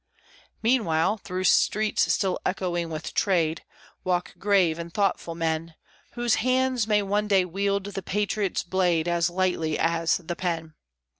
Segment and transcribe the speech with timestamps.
[0.63, 3.63] Meanwhile, through streets still echoing with trade,
[4.03, 5.75] Walk grave and thoughtful men,
[6.13, 10.73] Whose hands may one day wield the patriot's blade As lightly as the pen.